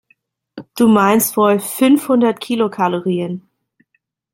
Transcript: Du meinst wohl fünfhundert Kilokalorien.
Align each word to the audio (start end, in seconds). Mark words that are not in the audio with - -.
Du 0.75 0.87
meinst 0.87 1.37
wohl 1.37 1.59
fünfhundert 1.59 2.39
Kilokalorien. 2.39 3.47